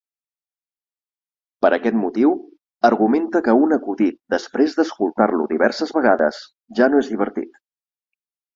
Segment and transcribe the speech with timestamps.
[1.65, 2.31] Per aquest motiu,
[2.89, 6.43] argumenta que un acudit, després d'escoltar-lo diverses vegades,
[6.81, 7.65] ja no és divertit.